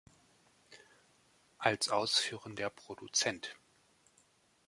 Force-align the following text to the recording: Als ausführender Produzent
Als 1.59 1.89
ausführender 1.89 2.71
Produzent 2.71 3.55